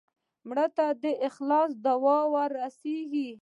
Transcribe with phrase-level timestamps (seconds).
[0.47, 3.27] مړه ته د اخلاص دعا ورسوې